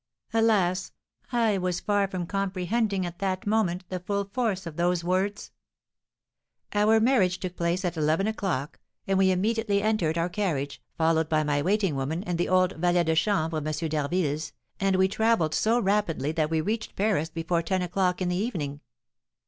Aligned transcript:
Alas, 0.33 0.91
I 1.31 1.59
was 1.59 1.79
far 1.79 2.07
from 2.07 2.25
comprehending 2.25 3.05
at 3.05 3.19
that 3.19 3.45
moment 3.45 3.83
the 3.89 3.99
full 3.99 4.25
force 4.25 4.65
of 4.65 4.75
those 4.75 5.03
words! 5.03 5.51
Our 6.73 6.99
marriage 6.99 7.37
took 7.39 7.55
place 7.55 7.85
at 7.85 7.95
eleven 7.95 8.25
o'clock, 8.25 8.79
and 9.05 9.19
we 9.19 9.29
immediately 9.29 9.83
entered 9.83 10.17
our 10.17 10.27
carriage, 10.27 10.81
followed 10.97 11.29
by 11.29 11.43
my 11.43 11.61
waiting 11.61 11.93
woman 11.95 12.23
and 12.23 12.39
the 12.39 12.49
old 12.49 12.77
valet 12.77 13.03
de 13.03 13.13
chambre 13.13 13.55
of 13.57 13.67
M. 13.67 13.89
d'Harville's, 13.89 14.53
and 14.79 14.95
we 14.95 15.07
travelled 15.07 15.53
so 15.53 15.79
rapidly 15.79 16.31
that 16.31 16.49
we 16.49 16.61
reached 16.61 16.95
Paris 16.95 17.29
before 17.29 17.61
ten 17.61 17.83
o'clock 17.83 18.23
in 18.23 18.29
the 18.29 18.35
evening. 18.35 18.79